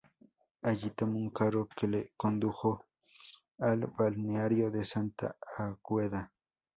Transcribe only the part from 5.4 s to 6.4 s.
Águeda.